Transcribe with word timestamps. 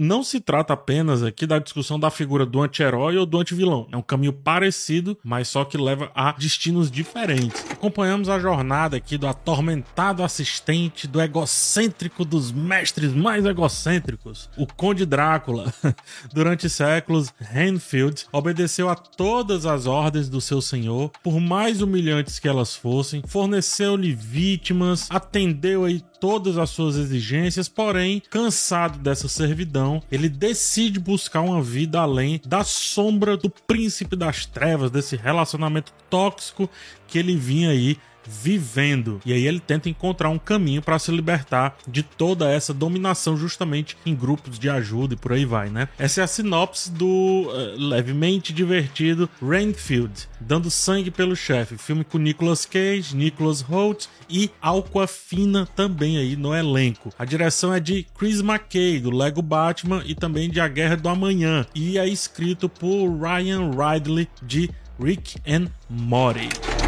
não 0.00 0.22
se 0.22 0.40
trata 0.40 0.72
apenas 0.72 1.22
aqui 1.22 1.46
da 1.46 1.58
discussão 1.58 2.00
da 2.00 2.10
figura 2.10 2.46
do 2.46 2.62
anti-herói 2.62 3.18
ou 3.18 3.26
do 3.26 3.38
anti-vilão. 3.38 3.86
É 3.92 3.96
um 3.98 4.02
caminho 4.02 4.32
parecido, 4.32 5.18
mas 5.22 5.48
só 5.48 5.62
que 5.62 5.76
leva 5.76 6.10
a 6.14 6.32
destinos 6.32 6.90
diferentes. 6.90 7.62
Acompanhamos 7.70 8.30
a 8.30 8.38
jornada 8.38 8.96
aqui 8.96 9.18
do 9.18 9.26
atormentado 9.26 10.22
assistente, 10.22 11.06
do 11.06 11.20
egocêntrico 11.20 12.24
dos 12.24 12.50
mestres 12.50 13.12
mais 13.12 13.44
egocêntricos, 13.44 14.48
o 14.56 14.66
Conde 14.66 15.04
Drácula. 15.04 15.70
Durante 16.32 16.70
séculos, 16.70 17.30
Renfield 17.38 18.24
obedeceu 18.32 18.88
a 18.88 18.94
todas 18.94 19.66
as 19.66 19.84
ordens 19.84 20.30
do 20.30 20.40
seu 20.40 20.62
senhor, 20.62 21.10
por 21.22 21.38
mais 21.38 21.82
humilhantes 21.82 22.38
que 22.38 22.48
elas 22.48 22.74
fossem, 22.74 23.22
forneceu-lhe 23.26 24.14
vítimas, 24.14 25.08
atendeu 25.10 25.84
aí 25.84 26.02
todas 26.20 26.58
as 26.58 26.70
suas 26.70 26.96
exigências, 26.96 27.68
porém, 27.68 28.22
cansado 28.30 28.98
dessa 28.98 29.28
servidão, 29.28 30.02
ele 30.12 30.28
decide 30.28 31.00
buscar 31.00 31.40
uma 31.40 31.62
vida 31.62 32.00
além 32.00 32.40
da 32.46 32.62
sombra 32.62 33.36
do 33.36 33.48
príncipe 33.48 34.14
das 34.14 34.44
trevas, 34.44 34.90
desse 34.90 35.16
relacionamento 35.16 35.92
tóxico 36.08 36.68
que 37.08 37.18
ele 37.18 37.34
vinha 37.34 37.70
aí 37.70 37.96
vivendo. 38.26 39.20
E 39.24 39.32
aí 39.32 39.46
ele 39.46 39.60
tenta 39.60 39.88
encontrar 39.88 40.30
um 40.30 40.38
caminho 40.38 40.82
para 40.82 40.98
se 40.98 41.10
libertar 41.10 41.76
de 41.86 42.02
toda 42.02 42.50
essa 42.50 42.72
dominação 42.72 43.36
justamente 43.36 43.96
em 44.04 44.14
grupos 44.14 44.58
de 44.58 44.68
ajuda 44.68 45.14
e 45.14 45.16
por 45.16 45.32
aí 45.32 45.44
vai, 45.44 45.70
né? 45.70 45.88
Essa 45.98 46.20
é 46.20 46.24
a 46.24 46.26
sinopse 46.26 46.90
do 46.90 47.06
uh, 47.06 47.76
levemente 47.76 48.52
divertido 48.52 49.28
Rainfield, 49.42 50.28
dando 50.40 50.70
sangue 50.70 51.10
pelo 51.10 51.36
chefe. 51.36 51.76
Filme 51.76 52.04
com 52.04 52.18
Nicolas 52.18 52.64
Cage, 52.64 53.16
Nicholas 53.16 53.60
Holt 53.60 54.06
e 54.28 54.50
Alquafina 54.60 55.66
também 55.74 56.16
aí 56.16 56.36
no 56.36 56.54
elenco. 56.54 57.12
A 57.18 57.24
direção 57.24 57.74
é 57.74 57.80
de 57.80 58.06
Chris 58.16 58.40
McKay, 58.40 59.00
do 59.00 59.10
Lego 59.10 59.42
Batman 59.42 60.02
e 60.06 60.14
também 60.14 60.50
de 60.50 60.60
A 60.60 60.68
Guerra 60.68 60.96
do 60.96 61.08
Amanhã. 61.08 61.66
E 61.74 61.98
é 61.98 62.08
escrito 62.08 62.68
por 62.68 63.08
Ryan 63.18 63.70
Ridley 63.70 64.28
de 64.42 64.70
Rick 64.98 65.36
and 65.46 65.68
Morty. 65.88 66.79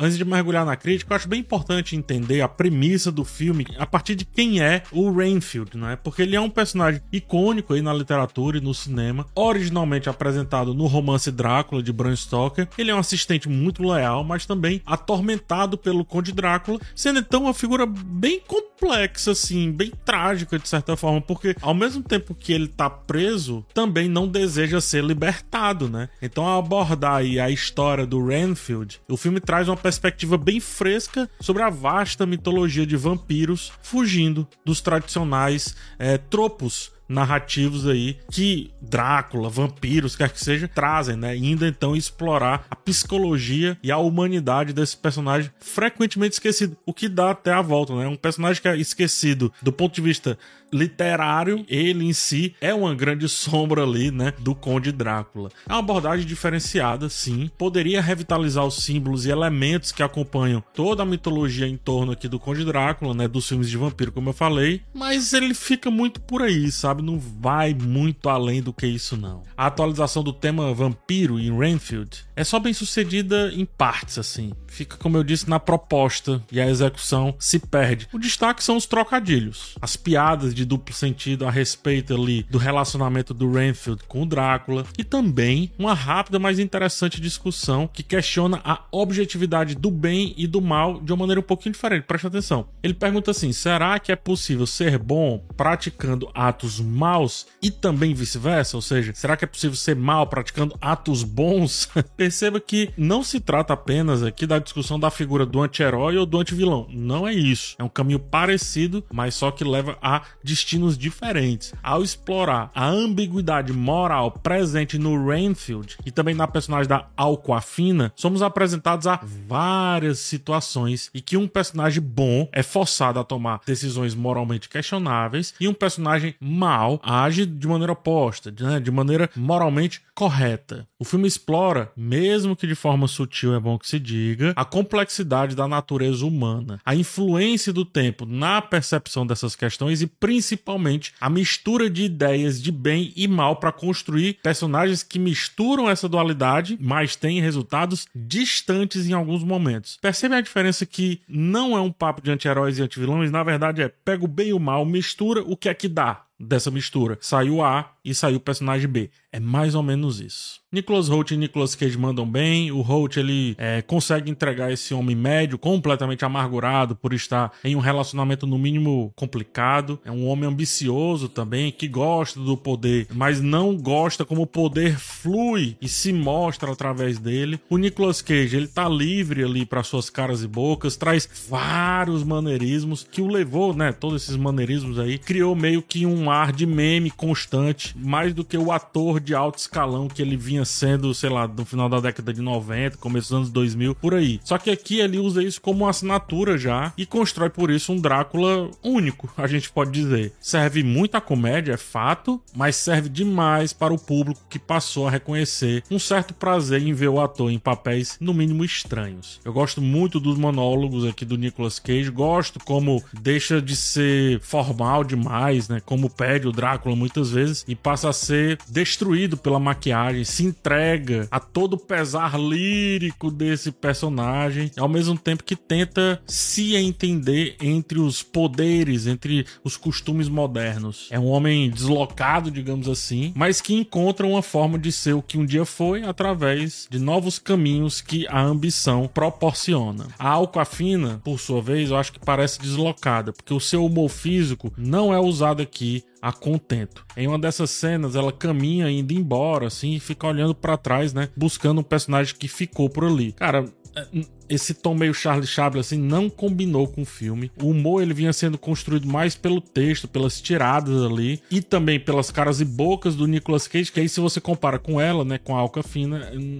Antes 0.00 0.16
de 0.16 0.24
mergulhar 0.24 0.64
na 0.64 0.76
crítica, 0.76 1.12
eu 1.12 1.16
acho 1.16 1.28
bem 1.28 1.40
importante 1.40 1.94
entender 1.94 2.40
a 2.40 2.48
premissa 2.48 3.12
do 3.12 3.24
filme 3.24 3.66
a 3.78 3.86
partir 3.86 4.14
de 4.14 4.24
quem 4.24 4.60
é 4.60 4.82
o 4.90 5.12
Rainfield, 5.12 5.76
né? 5.76 5.96
Porque 6.02 6.22
ele 6.22 6.34
é 6.34 6.40
um 6.40 6.50
personagem 6.50 7.02
icônico 7.12 7.74
aí 7.74 7.82
na 7.82 7.92
literatura 7.92 8.58
e 8.58 8.60
no 8.60 8.72
cinema, 8.72 9.26
originalmente 9.34 10.08
apresentado 10.08 10.74
no 10.74 10.86
romance 10.86 11.30
Drácula 11.30 11.82
de 11.82 11.92
Bram 11.92 12.16
Stoker. 12.16 12.68
Ele 12.78 12.90
é 12.90 12.94
um 12.94 12.98
assistente 12.98 13.48
muito 13.48 13.82
leal, 13.82 14.24
mas 14.24 14.46
também 14.46 14.80
atormentado 14.86 15.76
pelo 15.76 16.04
Conde 16.04 16.32
Drácula, 16.32 16.80
sendo 16.94 17.18
então 17.18 17.42
uma 17.42 17.54
figura 17.54 17.84
bem 17.86 18.40
complexa, 18.40 19.32
assim, 19.32 19.70
bem 19.70 19.92
trágica 20.04 20.58
de 20.58 20.68
certa 20.68 20.96
forma, 20.96 21.20
porque 21.20 21.54
ao 21.60 21.74
mesmo 21.74 22.02
tempo 22.02 22.34
que 22.34 22.52
ele 22.52 22.68
tá 22.68 22.88
preso, 22.88 23.64
também 23.74 24.08
não 24.08 24.26
deseja 24.26 24.80
ser 24.80 25.04
libertado, 25.04 25.88
né? 25.88 26.08
Então, 26.22 26.44
ao 26.44 26.60
abordar 26.60 27.16
aí 27.16 27.38
a 27.38 27.50
história 27.50 28.06
do 28.06 28.24
Rainfield, 28.24 29.00
o 29.08 29.16
filme 29.16 29.40
traz 29.40 29.68
uma 29.68 29.76
perspectiva 29.90 30.38
bem 30.38 30.60
fresca 30.60 31.28
sobre 31.40 31.64
a 31.64 31.68
vasta 31.68 32.24
mitologia 32.24 32.86
de 32.86 32.96
vampiros, 32.96 33.72
fugindo 33.82 34.46
dos 34.64 34.80
tradicionais 34.80 35.74
é, 35.98 36.16
tropos 36.16 36.92
narrativos 37.10 37.86
aí 37.86 38.18
que 38.30 38.70
Drácula, 38.80 39.50
vampiros, 39.50 40.16
quer 40.16 40.30
que 40.30 40.42
seja, 40.42 40.68
trazem, 40.68 41.16
né? 41.16 41.36
Indo 41.36 41.66
então 41.66 41.94
explorar 41.94 42.66
a 42.70 42.76
psicologia 42.76 43.76
e 43.82 43.90
a 43.90 43.98
humanidade 43.98 44.72
desse 44.72 44.96
personagem 44.96 45.50
frequentemente 45.60 46.34
esquecido, 46.34 46.76
o 46.86 46.94
que 46.94 47.08
dá 47.08 47.30
até 47.30 47.52
a 47.52 47.60
volta, 47.60 47.94
né? 47.94 48.06
Um 48.06 48.16
personagem 48.16 48.62
que 48.62 48.68
é 48.68 48.76
esquecido 48.76 49.52
do 49.60 49.72
ponto 49.72 49.94
de 49.94 50.00
vista 50.00 50.38
literário, 50.72 51.64
ele 51.68 52.04
em 52.04 52.12
si 52.12 52.54
é 52.60 52.72
uma 52.72 52.94
grande 52.94 53.28
sombra 53.28 53.82
ali, 53.82 54.10
né, 54.10 54.32
do 54.38 54.54
Conde 54.54 54.92
Drácula. 54.92 55.50
É 55.68 55.72
uma 55.72 55.80
abordagem 55.80 56.26
diferenciada, 56.26 57.08
sim. 57.08 57.50
Poderia 57.58 58.00
revitalizar 58.00 58.64
os 58.64 58.82
símbolos 58.82 59.26
e 59.26 59.30
elementos 59.30 59.92
que 59.92 60.02
acompanham 60.02 60.62
toda 60.74 61.02
a 61.02 61.06
mitologia 61.06 61.66
em 61.66 61.76
torno 61.76 62.12
aqui 62.12 62.28
do 62.28 62.38
Conde 62.38 62.64
Drácula, 62.64 63.14
né, 63.14 63.28
dos 63.28 63.48
filmes 63.48 63.68
de 63.68 63.76
vampiro, 63.76 64.12
como 64.12 64.28
eu 64.28 64.32
falei, 64.32 64.82
mas 64.94 65.32
ele 65.32 65.54
fica 65.54 65.90
muito 65.90 66.20
por 66.20 66.42
aí, 66.42 66.70
sabe? 66.70 66.99
Não 67.00 67.18
vai 67.18 67.74
muito 67.74 68.28
além 68.28 68.62
do 68.62 68.72
que 68.72 68.86
isso 68.86 69.16
não. 69.16 69.42
A 69.56 69.66
atualização 69.66 70.22
do 70.22 70.32
tema 70.32 70.72
vampiro 70.74 71.38
em 71.38 71.56
Rainfield 71.56 72.24
é 72.40 72.44
só 72.44 72.58
bem 72.58 72.72
sucedida 72.72 73.52
em 73.54 73.66
partes, 73.66 74.16
assim. 74.16 74.52
Fica, 74.66 74.96
como 74.96 75.14
eu 75.16 75.22
disse, 75.22 75.50
na 75.50 75.60
proposta 75.60 76.42
e 76.50 76.58
a 76.58 76.66
execução 76.66 77.34
se 77.38 77.58
perde. 77.58 78.08
O 78.12 78.18
destaque 78.18 78.64
são 78.64 78.78
os 78.78 78.86
trocadilhos, 78.86 79.74
as 79.80 79.94
piadas 79.94 80.54
de 80.54 80.64
duplo 80.64 80.94
sentido 80.94 81.46
a 81.46 81.50
respeito 81.50 82.14
ali 82.14 82.44
do 82.44 82.56
relacionamento 82.56 83.34
do 83.34 83.52
Renfield 83.52 84.04
com 84.08 84.22
o 84.22 84.26
Drácula 84.26 84.86
e 84.96 85.04
também 85.04 85.70
uma 85.78 85.92
rápida, 85.92 86.38
mas 86.38 86.58
interessante 86.58 87.20
discussão 87.20 87.86
que 87.86 88.02
questiona 88.02 88.58
a 88.64 88.84
objetividade 88.90 89.74
do 89.74 89.90
bem 89.90 90.32
e 90.34 90.46
do 90.46 90.62
mal 90.62 90.98
de 90.98 91.12
uma 91.12 91.18
maneira 91.18 91.40
um 91.40 91.44
pouquinho 91.44 91.74
diferente. 91.74 92.04
Preste 92.04 92.26
atenção. 92.26 92.68
Ele 92.82 92.94
pergunta 92.94 93.32
assim: 93.32 93.52
será 93.52 93.98
que 93.98 94.12
é 94.12 94.16
possível 94.16 94.66
ser 94.66 94.98
bom 94.98 95.44
praticando 95.58 96.30
atos 96.32 96.80
maus 96.80 97.46
e 97.60 97.70
também 97.70 98.14
vice-versa? 98.14 98.78
Ou 98.78 98.82
seja, 98.82 99.12
será 99.14 99.36
que 99.36 99.44
é 99.44 99.48
possível 99.48 99.76
ser 99.76 99.94
mal 99.94 100.26
praticando 100.26 100.74
atos 100.80 101.22
bons? 101.22 101.90
Perceba 102.30 102.60
que 102.60 102.90
não 102.96 103.24
se 103.24 103.40
trata 103.40 103.72
apenas 103.72 104.22
aqui 104.22 104.46
da 104.46 104.60
discussão 104.60 105.00
da 105.00 105.10
figura 105.10 105.44
do 105.44 105.60
anti-herói 105.60 106.16
ou 106.16 106.24
do 106.24 106.38
anti-vilão. 106.38 106.86
Não 106.88 107.26
é 107.26 107.34
isso. 107.34 107.74
É 107.76 107.82
um 107.82 107.88
caminho 107.88 108.20
parecido, 108.20 109.02
mas 109.12 109.34
só 109.34 109.50
que 109.50 109.64
leva 109.64 109.98
a 110.00 110.22
destinos 110.40 110.96
diferentes. 110.96 111.74
Ao 111.82 112.04
explorar 112.04 112.70
a 112.72 112.86
ambiguidade 112.86 113.72
moral 113.72 114.30
presente 114.30 114.96
no 114.96 115.26
Rainfield 115.26 115.96
e 116.06 116.12
também 116.12 116.32
na 116.32 116.46
personagem 116.46 116.88
da 116.88 117.08
Alquafina, 117.16 118.12
somos 118.14 118.42
apresentados 118.42 119.08
a 119.08 119.18
várias 119.48 120.20
situações 120.20 121.10
e 121.12 121.20
que 121.20 121.36
um 121.36 121.48
personagem 121.48 122.00
bom 122.00 122.48
é 122.52 122.62
forçado 122.62 123.18
a 123.18 123.24
tomar 123.24 123.60
decisões 123.66 124.14
moralmente 124.14 124.68
questionáveis 124.68 125.52
e 125.60 125.66
um 125.66 125.74
personagem 125.74 126.36
mau 126.38 127.00
age 127.02 127.44
de 127.44 127.66
maneira 127.66 127.92
oposta, 127.92 128.54
né? 128.56 128.78
de 128.78 128.92
maneira 128.92 129.28
moralmente 129.34 130.00
correta. 130.14 130.86
O 130.96 131.04
filme 131.04 131.26
explora, 131.26 131.90
mesmo 131.96 132.19
que 132.56 132.66
de 132.66 132.74
forma 132.74 133.08
sutil 133.08 133.54
é 133.54 133.60
bom 133.60 133.78
que 133.78 133.88
se 133.88 133.98
diga, 133.98 134.52
a 134.56 134.64
complexidade 134.64 135.54
da 135.54 135.66
natureza 135.66 136.24
humana, 136.24 136.80
a 136.84 136.94
influência 136.94 137.72
do 137.72 137.84
tempo 137.84 138.26
na 138.26 138.60
percepção 138.60 139.26
dessas 139.26 139.56
questões 139.56 140.02
e 140.02 140.06
principalmente 140.06 140.60
principalmente 140.60 141.12
a 141.20 141.30
mistura 141.30 141.90
de 141.90 142.04
ideias 142.04 142.60
de 142.60 142.70
bem 142.72 143.12
e 143.16 143.26
mal 143.26 143.56
para 143.56 143.72
construir 143.72 144.38
personagens 144.42 145.02
que 145.02 145.18
misturam 145.18 145.88
essa 145.88 146.08
dualidade, 146.08 146.78
mas 146.80 147.16
têm 147.16 147.40
resultados 147.40 148.06
distantes 148.14 149.08
em 149.08 149.12
alguns 149.12 149.42
momentos. 149.42 149.98
Percebe 150.00 150.34
a 150.34 150.40
diferença 150.40 150.86
que 150.86 151.20
não 151.28 151.76
é 151.76 151.80
um 151.80 151.92
papo 151.92 152.22
de 152.22 152.30
anti-heróis 152.30 152.78
e 152.78 152.82
anti-vilões, 152.82 153.30
na 153.30 153.42
verdade 153.42 153.82
é 153.82 153.88
pega 153.88 154.24
o 154.24 154.28
bem 154.28 154.48
e 154.48 154.52
o 154.52 154.60
mal, 154.60 154.84
mistura 154.84 155.42
o 155.42 155.56
que 155.56 155.68
é 155.68 155.74
que 155.74 155.88
dá 155.88 156.24
dessa 156.40 156.70
mistura. 156.70 157.18
Saiu 157.20 157.62
A 157.62 157.92
e 158.04 158.14
saiu 158.14 158.38
o 158.38 158.40
personagem 158.40 158.88
B. 158.88 159.10
É 159.30 159.38
mais 159.38 159.74
ou 159.74 159.82
menos 159.82 160.20
isso. 160.20 160.60
Nicholas 160.72 161.08
Holt 161.08 161.32
e 161.32 161.36
Nicholas 161.36 161.74
Cage 161.74 161.98
mandam 161.98 162.28
bem. 162.28 162.72
O 162.72 162.80
Holt 162.80 163.16
ele 163.16 163.54
é, 163.58 163.82
consegue 163.82 164.30
entregar 164.30 164.72
esse 164.72 164.94
homem 164.94 165.14
médio 165.14 165.58
completamente 165.58 166.24
amargurado 166.24 166.96
por 166.96 167.12
estar 167.12 167.52
em 167.62 167.76
um 167.76 167.80
relacionamento 167.80 168.46
no 168.46 168.58
mínimo 168.58 169.12
complicado. 169.14 170.00
É 170.04 170.10
um 170.10 170.26
homem 170.26 170.48
ambicioso 170.48 171.28
também 171.28 171.70
que 171.70 171.86
gosta 171.86 172.40
do 172.40 172.56
poder, 172.56 173.06
mas 173.12 173.40
não 173.40 173.76
gosta 173.76 174.24
como 174.24 174.42
o 174.42 174.46
poder 174.46 174.96
flui 175.22 175.76
e 175.80 175.88
se 175.88 176.12
mostra 176.12 176.72
através 176.72 177.18
dele. 177.18 177.60
O 177.68 177.76
Nicholas 177.76 178.22
Cage 178.22 178.56
ele 178.56 178.68
tá 178.68 178.88
livre 178.88 179.44
ali 179.44 179.66
para 179.66 179.82
suas 179.82 180.08
caras 180.08 180.42
e 180.42 180.48
bocas, 180.48 180.96
traz 180.96 181.28
vários 181.48 182.22
maneirismos 182.22 183.06
que 183.10 183.20
o 183.20 183.28
levou, 183.28 183.74
né? 183.74 183.92
Todos 183.92 184.22
esses 184.22 184.36
maneirismos 184.36 184.98
aí 184.98 185.18
criou 185.18 185.54
meio 185.54 185.82
que 185.82 186.06
um 186.06 186.30
ar 186.30 186.52
de 186.52 186.66
meme 186.66 187.10
constante, 187.10 187.94
mais 187.98 188.32
do 188.32 188.44
que 188.44 188.56
o 188.56 188.72
ator 188.72 189.20
de 189.20 189.34
alto 189.34 189.58
escalão 189.58 190.08
que 190.08 190.22
ele 190.22 190.36
vinha 190.36 190.64
sendo, 190.64 191.14
sei 191.14 191.30
lá, 191.30 191.46
no 191.46 191.64
final 191.64 191.88
da 191.88 192.00
década 192.00 192.32
de 192.32 192.40
90, 192.40 192.96
começo 192.98 193.28
dos 193.28 193.36
anos 193.36 193.50
2000, 193.50 193.94
por 193.94 194.14
aí. 194.14 194.40
Só 194.44 194.58
que 194.58 194.70
aqui 194.70 195.00
ele 195.00 195.18
usa 195.18 195.42
isso 195.42 195.60
como 195.60 195.84
uma 195.84 195.90
assinatura 195.90 196.56
já 196.56 196.92
e 196.96 197.04
constrói 197.04 197.50
por 197.50 197.70
isso 197.70 197.92
um 197.92 198.00
Drácula 198.00 198.70
único, 198.82 199.32
a 199.36 199.46
gente 199.46 199.70
pode 199.70 199.90
dizer. 199.90 200.32
Serve 200.40 200.82
muito 200.82 201.16
a 201.16 201.20
comédia, 201.20 201.72
é 201.72 201.76
fato, 201.76 202.40
mas 202.54 202.76
serve 202.76 203.08
demais 203.08 203.72
para 203.72 203.92
o 203.92 203.98
público 203.98 204.40
que 204.48 204.58
passou 204.58 205.06
a 205.06 205.09
reconhecer 205.10 205.82
um 205.90 205.98
certo 205.98 206.32
prazer 206.34 206.82
em 206.82 206.92
ver 206.92 207.08
o 207.08 207.20
ator 207.20 207.50
em 207.50 207.58
papéis 207.58 208.16
no 208.20 208.32
mínimo 208.32 208.64
estranhos. 208.64 209.40
Eu 209.44 209.52
gosto 209.52 209.80
muito 209.80 210.20
dos 210.20 210.38
monólogos 210.38 211.04
aqui 211.04 211.24
do 211.24 211.36
Nicolas 211.36 211.78
Cage, 211.78 212.10
gosto 212.10 212.58
como 212.64 213.02
deixa 213.12 213.60
de 213.60 213.76
ser 213.76 214.40
formal 214.40 215.04
demais, 215.04 215.68
né? 215.68 215.80
Como 215.84 216.10
pede 216.10 216.48
o 216.48 216.52
Drácula 216.52 216.96
muitas 216.96 217.30
vezes 217.30 217.64
e 217.66 217.74
passa 217.74 218.08
a 218.08 218.12
ser 218.12 218.58
destruído 218.68 219.36
pela 219.36 219.58
maquiagem, 219.58 220.24
se 220.24 220.44
entrega 220.44 221.28
a 221.30 221.40
todo 221.40 221.74
o 221.74 221.78
pesar 221.78 222.38
lírico 222.38 223.30
desse 223.30 223.70
personagem, 223.70 224.70
ao 224.76 224.88
mesmo 224.88 225.16
tempo 225.16 225.44
que 225.44 225.56
tenta 225.56 226.20
se 226.26 226.76
entender 226.76 227.56
entre 227.60 227.98
os 227.98 228.22
poderes, 228.22 229.06
entre 229.06 229.46
os 229.64 229.76
costumes 229.76 230.28
modernos. 230.28 231.08
É 231.10 231.18
um 231.18 231.26
homem 231.26 231.70
deslocado, 231.70 232.50
digamos 232.50 232.88
assim, 232.88 233.32
mas 233.34 233.60
que 233.60 233.74
encontra 233.74 234.26
uma 234.26 234.42
forma 234.42 234.78
de 234.78 234.92
ser 235.00 235.14
o 235.14 235.22
que 235.22 235.38
um 235.38 235.44
dia 235.44 235.64
foi 235.64 236.02
através 236.02 236.86
de 236.90 236.98
novos 236.98 237.38
caminhos 237.38 238.00
que 238.00 238.26
a 238.28 238.40
ambição 238.40 239.08
proporciona. 239.12 240.08
A 240.18 240.28
Alcoafina, 240.28 241.20
por 241.24 241.40
sua 241.40 241.62
vez, 241.62 241.90
eu 241.90 241.96
acho 241.96 242.12
que 242.12 242.20
parece 242.20 242.60
deslocada, 242.60 243.32
porque 243.32 243.54
o 243.54 243.60
seu 243.60 243.84
humor 243.84 244.08
físico 244.08 244.72
não 244.76 245.12
é 245.12 245.18
usado 245.18 245.62
aqui 245.62 246.04
a 246.20 246.32
contento. 246.32 247.04
Em 247.16 247.26
uma 247.26 247.38
dessas 247.38 247.70
cenas, 247.70 248.14
ela 248.14 248.30
caminha 248.30 248.90
indo 248.90 249.12
embora, 249.12 249.66
assim, 249.66 249.94
e 249.94 250.00
fica 250.00 250.26
olhando 250.26 250.54
para 250.54 250.76
trás, 250.76 251.14
né? 251.14 251.30
Buscando 251.34 251.80
um 251.80 251.84
personagem 251.84 252.34
que 252.34 252.46
ficou 252.46 252.90
por 252.90 253.04
ali. 253.04 253.32
Cara, 253.32 253.64
é, 253.96 254.06
esse 254.50 254.74
tom 254.74 254.94
meio 254.94 255.14
Charlie 255.14 255.46
Chaplin 255.46 255.80
assim 255.80 255.98
não 255.98 256.28
combinou 256.28 256.88
com 256.88 257.02
o 257.02 257.06
filme. 257.06 257.50
O 257.62 257.70
humor 257.70 258.02
ele 258.02 258.12
vinha 258.12 258.32
sendo 258.32 258.58
construído 258.58 259.06
mais 259.06 259.36
pelo 259.36 259.60
texto, 259.60 260.08
pelas 260.08 260.40
tiradas 260.40 261.02
ali 261.02 261.40
e 261.50 261.62
também 261.62 262.00
pelas 262.00 262.30
caras 262.30 262.60
e 262.60 262.64
bocas 262.64 263.14
do 263.14 263.26
Nicolas 263.26 263.68
Cage, 263.68 263.92
que 263.92 264.00
aí 264.00 264.08
se 264.08 264.20
você 264.20 264.40
compara 264.40 264.78
com 264.78 265.00
ela, 265.00 265.24
né, 265.24 265.38
com 265.38 265.56
a 265.56 265.60
Alca 265.60 265.82
Fina, 265.82 266.30
hum, 266.34 266.58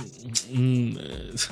hum, 0.50 0.94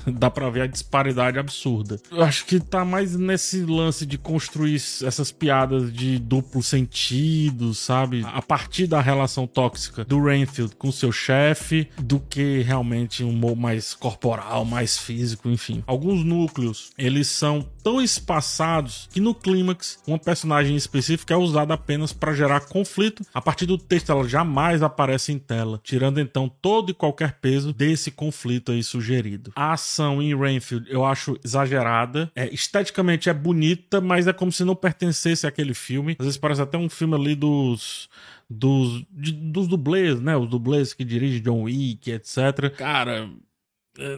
dá 0.18 0.30
para 0.30 0.48
ver 0.48 0.62
a 0.62 0.66
disparidade 0.66 1.38
absurda. 1.38 2.00
Eu 2.10 2.22
acho 2.22 2.46
que 2.46 2.60
tá 2.60 2.84
mais 2.84 3.16
nesse 3.16 3.62
lance 3.64 4.06
de 4.06 4.16
construir 4.16 4.76
essas 4.76 5.32
piadas 5.32 5.92
de 5.92 6.18
duplo 6.18 6.62
sentido, 6.62 7.74
sabe? 7.74 8.24
A 8.26 8.40
partir 8.40 8.86
da 8.86 9.00
relação 9.00 9.46
tóxica 9.46 10.04
do 10.04 10.22
Rainfield 10.22 10.76
com 10.76 10.92
seu 10.92 11.10
chefe, 11.10 11.88
do 11.98 12.20
que 12.20 12.60
realmente 12.60 13.24
um 13.24 13.30
humor 13.30 13.56
mais 13.56 13.94
corporal, 13.94 14.64
mais 14.64 14.98
físico, 14.98 15.48
enfim. 15.48 15.82
Alguns 15.86 16.24
núcleos, 16.28 16.92
eles 16.98 17.26
são 17.28 17.66
tão 17.82 18.00
espaçados 18.00 19.08
que 19.10 19.20
no 19.20 19.34
clímax, 19.34 19.98
uma 20.06 20.18
personagem 20.18 20.76
específica 20.76 21.34
é 21.34 21.36
usada 21.36 21.74
apenas 21.74 22.12
para 22.12 22.34
gerar 22.34 22.60
conflito. 22.60 23.24
A 23.32 23.40
partir 23.40 23.66
do 23.66 23.78
texto, 23.78 24.12
ela 24.12 24.28
jamais 24.28 24.82
aparece 24.82 25.32
em 25.32 25.38
tela, 25.38 25.80
tirando 25.82 26.20
então 26.20 26.48
todo 26.48 26.90
e 26.90 26.94
qualquer 26.94 27.38
peso 27.40 27.72
desse 27.72 28.10
conflito 28.10 28.72
aí 28.72 28.82
sugerido. 28.82 29.52
A 29.56 29.72
ação 29.72 30.20
em 30.20 30.36
Rainfield 30.36 30.86
eu 30.90 31.04
acho 31.04 31.38
exagerada, 31.44 32.30
é, 32.36 32.52
esteticamente 32.52 33.30
é 33.30 33.34
bonita, 33.34 34.00
mas 34.00 34.26
é 34.26 34.32
como 34.32 34.52
se 34.52 34.64
não 34.64 34.76
pertencesse 34.76 35.46
àquele 35.46 35.74
filme. 35.74 36.16
Às 36.18 36.26
vezes 36.26 36.38
parece 36.38 36.60
até 36.62 36.76
um 36.76 36.88
filme 36.88 37.14
ali 37.14 37.34
dos 37.34 38.08
dos, 38.50 39.04
de, 39.10 39.32
dos 39.32 39.68
dublês, 39.68 40.20
né? 40.20 40.36
Os 40.36 40.48
dublês 40.48 40.94
que 40.94 41.04
dirigem 41.04 41.42
John 41.42 41.64
Wick, 41.64 42.10
etc. 42.10 42.74
Cara, 42.76 43.28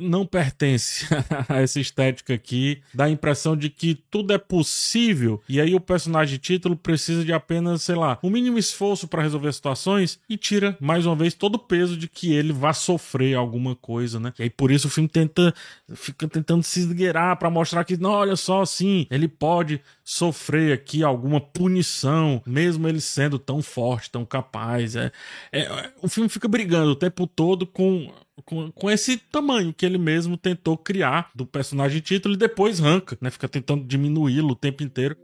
não 0.00 0.26
pertence 0.26 1.06
a 1.48 1.60
essa 1.60 1.80
estética 1.80 2.34
aqui. 2.34 2.82
Dá 2.92 3.04
a 3.04 3.10
impressão 3.10 3.56
de 3.56 3.70
que 3.70 3.94
tudo 4.10 4.32
é 4.32 4.38
possível 4.38 5.40
e 5.48 5.60
aí 5.60 5.74
o 5.74 5.80
personagem 5.80 6.38
título 6.38 6.76
precisa 6.76 7.24
de 7.24 7.32
apenas, 7.32 7.82
sei 7.82 7.94
lá, 7.94 8.18
um 8.22 8.30
mínimo 8.30 8.58
esforço 8.58 9.08
para 9.08 9.22
resolver 9.22 9.52
situações 9.52 10.18
e 10.28 10.36
tira 10.36 10.76
mais 10.80 11.06
uma 11.06 11.16
vez 11.16 11.34
todo 11.34 11.54
o 11.54 11.58
peso 11.58 11.96
de 11.96 12.08
que 12.08 12.32
ele 12.32 12.52
vá 12.52 12.72
sofrer 12.72 13.34
alguma 13.34 13.74
coisa, 13.74 14.20
né? 14.20 14.32
E 14.38 14.44
aí 14.44 14.50
por 14.50 14.70
isso 14.70 14.86
o 14.88 14.90
filme 14.90 15.08
tenta 15.08 15.54
fica 15.94 16.28
tentando 16.28 16.62
se 16.62 16.80
esgueirar 16.80 17.36
para 17.38 17.50
mostrar 17.50 17.84
que 17.84 17.96
não, 17.96 18.10
olha 18.10 18.36
só, 18.36 18.64
sim, 18.64 19.06
ele 19.10 19.28
pode 19.28 19.80
sofrer 20.10 20.72
aqui 20.72 21.04
alguma 21.04 21.40
punição, 21.40 22.42
mesmo 22.44 22.88
ele 22.88 23.00
sendo 23.00 23.38
tão 23.38 23.62
forte, 23.62 24.10
tão 24.10 24.24
capaz. 24.24 24.96
É, 24.96 25.12
é 25.52 25.92
o 26.02 26.08
filme 26.08 26.28
fica 26.28 26.48
brigando 26.48 26.90
o 26.90 26.96
tempo 26.96 27.28
todo 27.28 27.64
com 27.64 28.12
com, 28.44 28.70
com 28.72 28.90
esse 28.90 29.18
tamanho 29.18 29.72
que 29.72 29.84
ele 29.84 29.98
mesmo 29.98 30.36
tentou 30.36 30.76
criar 30.76 31.30
do 31.34 31.44
personagem 31.44 32.00
título 32.00 32.34
e 32.34 32.38
depois 32.38 32.80
arranca, 32.80 33.16
né? 33.20 33.30
Fica 33.30 33.46
tentando 33.46 33.84
diminuí-lo 33.84 34.52
o 34.52 34.56
tempo 34.56 34.82
inteiro. 34.82 35.16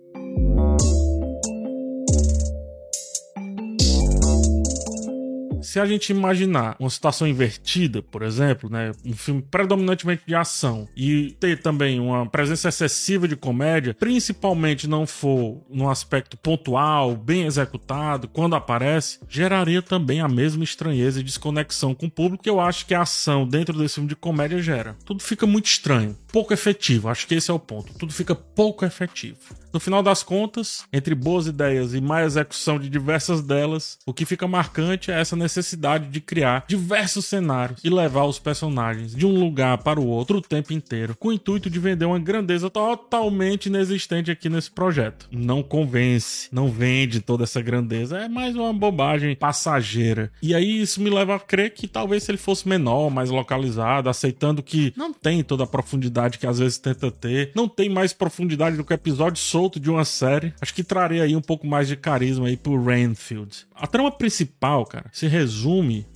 Se 5.76 5.80
a 5.80 5.84
gente 5.84 6.08
imaginar 6.08 6.74
uma 6.80 6.88
situação 6.88 7.28
invertida, 7.28 8.00
por 8.00 8.22
exemplo, 8.22 8.70
né, 8.70 8.92
um 9.04 9.12
filme 9.12 9.42
predominantemente 9.42 10.22
de 10.26 10.34
ação 10.34 10.88
e 10.96 11.36
ter 11.38 11.60
também 11.60 12.00
uma 12.00 12.24
presença 12.24 12.70
excessiva 12.70 13.28
de 13.28 13.36
comédia, 13.36 13.92
principalmente 13.92 14.88
não 14.88 15.06
for 15.06 15.60
num 15.68 15.90
aspecto 15.90 16.34
pontual, 16.38 17.14
bem 17.14 17.44
executado, 17.44 18.26
quando 18.26 18.56
aparece, 18.56 19.18
geraria 19.28 19.82
também 19.82 20.22
a 20.22 20.28
mesma 20.28 20.64
estranheza 20.64 21.20
e 21.20 21.22
desconexão 21.22 21.94
com 21.94 22.06
o 22.06 22.10
público 22.10 22.44
que 22.44 22.48
eu 22.48 22.58
acho 22.58 22.86
que 22.86 22.94
a 22.94 23.02
ação 23.02 23.46
dentro 23.46 23.76
desse 23.76 23.96
filme 23.96 24.08
de 24.08 24.16
comédia 24.16 24.62
gera. 24.62 24.96
Tudo 25.04 25.22
fica 25.22 25.46
muito 25.46 25.66
estranho, 25.66 26.16
pouco 26.32 26.54
efetivo. 26.54 27.10
Acho 27.10 27.26
que 27.26 27.34
esse 27.34 27.50
é 27.50 27.54
o 27.54 27.58
ponto. 27.58 27.92
Tudo 27.98 28.14
fica 28.14 28.34
pouco 28.34 28.82
efetivo. 28.82 29.36
No 29.76 29.80
final 29.80 30.02
das 30.02 30.22
contas, 30.22 30.84
entre 30.90 31.14
boas 31.14 31.46
ideias 31.46 31.92
e 31.92 32.00
má 32.00 32.22
execução 32.22 32.78
de 32.78 32.88
diversas 32.88 33.42
delas, 33.42 33.98
o 34.06 34.14
que 34.14 34.24
fica 34.24 34.48
marcante 34.48 35.10
é 35.10 35.20
essa 35.20 35.36
necessidade 35.36 35.65
de 36.10 36.20
criar 36.20 36.64
diversos 36.68 37.24
cenários 37.24 37.80
e 37.82 37.90
levar 37.90 38.24
os 38.24 38.38
personagens 38.38 39.14
de 39.14 39.26
um 39.26 39.38
lugar 39.38 39.78
para 39.78 40.00
o 40.00 40.06
outro 40.06 40.38
o 40.38 40.42
tempo 40.42 40.72
inteiro, 40.72 41.16
com 41.18 41.28
o 41.28 41.32
intuito 41.32 41.70
de 41.70 41.78
vender 41.78 42.04
uma 42.04 42.18
grandeza 42.18 42.68
totalmente 42.68 43.66
inexistente 43.66 44.30
aqui 44.30 44.48
nesse 44.48 44.70
projeto. 44.70 45.28
Não 45.30 45.62
convence, 45.62 46.48
não 46.52 46.68
vende 46.68 47.20
toda 47.20 47.44
essa 47.44 47.62
grandeza, 47.62 48.18
é 48.18 48.28
mais 48.28 48.54
uma 48.54 48.72
bobagem 48.72 49.34
passageira. 49.34 50.30
E 50.42 50.54
aí 50.54 50.80
isso 50.80 51.00
me 51.00 51.10
leva 51.10 51.36
a 51.36 51.40
crer 51.40 51.70
que 51.70 51.86
talvez 51.86 52.22
se 52.22 52.30
ele 52.30 52.38
fosse 52.38 52.68
menor, 52.68 53.10
mais 53.10 53.30
localizado, 53.30 54.08
aceitando 54.08 54.62
que 54.62 54.92
não 54.96 55.12
tem 55.12 55.42
toda 55.42 55.64
a 55.64 55.66
profundidade 55.66 56.38
que 56.38 56.46
às 56.46 56.58
vezes 56.58 56.78
tenta 56.78 57.10
ter, 57.10 57.52
não 57.54 57.68
tem 57.68 57.88
mais 57.88 58.12
profundidade 58.12 58.76
do 58.76 58.84
que 58.84 58.92
episódio 58.92 59.40
solto 59.40 59.78
de 59.78 59.90
uma 59.90 60.04
série, 60.04 60.52
acho 60.60 60.74
que 60.74 60.84
traria 60.84 61.22
aí 61.22 61.36
um 61.36 61.40
pouco 61.40 61.66
mais 61.66 61.88
de 61.88 61.96
carisma 61.96 62.48
aí 62.48 62.56
pro 62.56 62.82
Rainfield. 62.82 63.66
A 63.74 63.86
trama 63.86 64.10
principal, 64.10 64.84
cara, 64.84 65.06
se 65.12 65.26
resume 65.26 65.55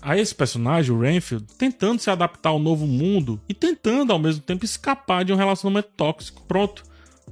a 0.01 0.17
esse 0.17 0.35
personagem, 0.35 0.95
o 0.95 1.01
Rainfield, 1.01 1.47
tentando 1.59 2.01
se 2.01 2.11
adaptar 2.11 2.51
ao 2.51 2.59
novo 2.59 2.87
mundo 2.87 3.41
e 3.49 3.55
tentando 3.55 4.13
ao 4.13 4.19
mesmo 4.19 4.43
tempo 4.43 4.65
escapar 4.65 5.25
de 5.25 5.33
um 5.33 5.37
relacionamento 5.37 5.91
tóxico. 5.97 6.43
Pronto. 6.47 6.85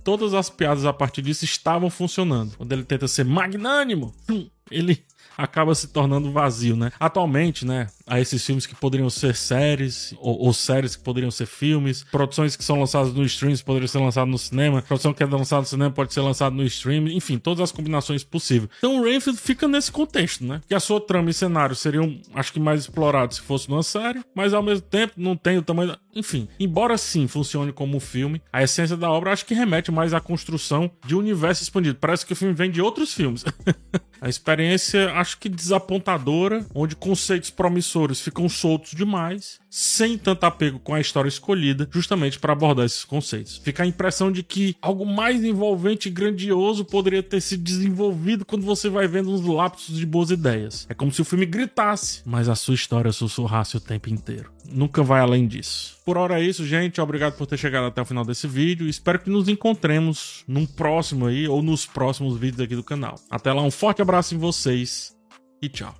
Todas 0.04 0.32
as 0.32 0.48
piadas 0.48 0.84
a 0.84 0.92
partir 0.92 1.22
disso 1.22 1.44
estavam 1.44 1.90
funcionando. 1.90 2.56
Quando 2.56 2.72
ele 2.72 2.84
tenta 2.84 3.08
ser 3.08 3.24
magnânimo, 3.24 4.14
ele 4.70 5.04
acaba 5.36 5.74
se 5.74 5.88
tornando 5.88 6.32
vazio, 6.32 6.76
né? 6.76 6.92
Atualmente, 6.98 7.64
né, 7.64 7.88
a 8.06 8.20
esses 8.20 8.44
filmes 8.44 8.66
que 8.66 8.74
poderiam 8.74 9.08
ser 9.10 9.34
séries, 9.34 10.14
ou, 10.18 10.46
ou, 10.46 10.52
séries 10.52 10.96
que 10.96 11.02
poderiam 11.02 11.30
ser 11.30 11.46
filmes, 11.46 12.04
produções 12.10 12.56
que 12.56 12.64
são 12.64 12.78
lançadas 12.78 13.12
no 13.12 13.24
stream 13.24 13.54
poderiam 13.64 13.88
ser 13.88 13.98
lançadas 13.98 14.30
no 14.30 14.38
cinema, 14.38 14.82
produção 14.82 15.12
que 15.12 15.22
é 15.22 15.26
lançada 15.26 15.62
no 15.62 15.66
cinema 15.66 15.90
pode 15.90 16.12
ser 16.12 16.20
lançada 16.20 16.54
no 16.54 16.64
stream, 16.64 17.08
enfim, 17.08 17.38
todas 17.38 17.60
as 17.60 17.72
combinações 17.72 18.24
possíveis. 18.24 18.70
Então 18.78 19.00
o 19.00 19.04
Rainfield 19.04 19.38
fica 19.38 19.68
nesse 19.68 19.92
contexto, 19.92 20.44
né? 20.44 20.60
Que 20.66 20.74
a 20.74 20.80
sua 20.80 21.00
trama 21.00 21.30
e 21.30 21.34
cenário 21.34 21.74
seriam, 21.74 22.18
acho 22.34 22.52
que 22.52 22.60
mais 22.60 22.80
explorados 22.80 23.36
se 23.36 23.42
fosse 23.42 23.68
numa 23.68 23.82
série, 23.82 24.22
mas 24.34 24.54
ao 24.54 24.62
mesmo 24.62 24.86
tempo 24.86 25.14
não 25.16 25.36
tem 25.36 25.58
o 25.58 25.62
tamanho 25.62 25.90
da... 25.90 25.98
Enfim, 26.14 26.48
embora 26.58 26.96
sim 26.98 27.28
funcione 27.28 27.72
como 27.72 27.96
um 27.96 28.00
filme, 28.00 28.40
a 28.52 28.62
essência 28.62 28.96
da 28.96 29.10
obra 29.10 29.32
acho 29.32 29.44
que 29.44 29.54
remete 29.54 29.92
mais 29.92 30.12
à 30.12 30.20
construção 30.20 30.90
de 31.06 31.14
um 31.14 31.18
universo 31.18 31.62
expandido. 31.62 31.98
Parece 32.00 32.26
que 32.26 32.32
o 32.32 32.36
filme 32.36 32.54
vem 32.54 32.70
de 32.70 32.80
outros 32.80 33.12
filmes. 33.14 33.44
a 34.20 34.28
experiência, 34.28 35.12
acho 35.12 35.38
que 35.38 35.48
desapontadora, 35.48 36.64
onde 36.74 36.96
conceitos 36.96 37.50
promissores 37.50 38.20
ficam 38.20 38.48
soltos 38.48 38.92
demais, 38.92 39.60
sem 39.70 40.16
tanto 40.16 40.44
apego 40.44 40.78
com 40.78 40.94
a 40.94 41.00
história 41.00 41.28
escolhida, 41.28 41.88
justamente 41.90 42.38
para 42.38 42.52
abordar 42.52 42.86
esses 42.86 43.04
conceitos. 43.04 43.58
Fica 43.58 43.82
a 43.82 43.86
impressão 43.86 44.32
de 44.32 44.42
que 44.42 44.76
algo 44.80 45.04
mais 45.04 45.44
envolvente 45.44 46.08
e 46.08 46.12
grandioso 46.12 46.84
poderia 46.84 47.22
ter 47.22 47.40
sido 47.40 47.62
desenvolvido 47.62 48.44
quando 48.44 48.64
você 48.64 48.88
vai 48.88 49.06
vendo 49.06 49.30
uns 49.30 49.44
lapsos 49.44 49.96
de 49.96 50.06
boas 50.06 50.30
ideias. 50.30 50.86
É 50.88 50.94
como 50.94 51.12
se 51.12 51.20
o 51.20 51.24
filme 51.24 51.46
gritasse, 51.46 52.22
mas 52.24 52.48
a 52.48 52.54
sua 52.54 52.74
história 52.74 53.12
sussurrasse 53.12 53.76
o 53.76 53.80
tempo 53.80 54.08
inteiro. 54.08 54.50
Nunca 54.70 55.02
vai 55.02 55.20
além 55.20 55.46
disso. 55.46 55.96
Por 56.04 56.16
hora 56.16 56.40
é 56.40 56.44
isso, 56.44 56.66
gente. 56.66 57.00
Obrigado 57.00 57.36
por 57.36 57.46
ter 57.46 57.56
chegado 57.56 57.86
até 57.86 58.02
o 58.02 58.04
final 58.04 58.24
desse 58.24 58.46
vídeo. 58.46 58.88
Espero 58.88 59.18
que 59.18 59.30
nos 59.30 59.48
encontremos 59.48 60.44
num 60.46 60.66
próximo 60.66 61.26
aí 61.26 61.48
ou 61.48 61.62
nos 61.62 61.86
próximos 61.86 62.38
vídeos 62.38 62.60
aqui 62.60 62.76
do 62.76 62.84
canal. 62.84 63.16
Até 63.30 63.52
lá, 63.52 63.62
um 63.62 63.70
forte 63.70 64.02
abraço 64.02 64.34
em 64.34 64.38
vocês 64.38 65.16
e 65.62 65.68
tchau. 65.68 65.94